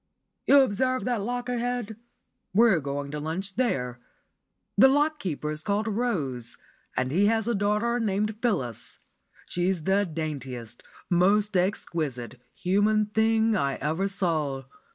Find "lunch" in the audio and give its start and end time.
3.19-3.55